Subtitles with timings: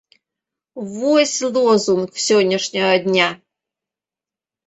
[0.99, 3.27] Вось лозунг сённяшняга дня!